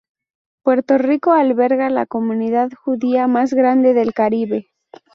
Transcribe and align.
Puerto 0.63 0.97
Rico 0.97 1.31
alberga 1.33 1.87
la 1.91 2.07
comunidad 2.07 2.71
judía 2.71 3.27
más 3.27 3.53
grande 3.53 3.93
del 3.93 4.15
Caribe. 4.15 4.71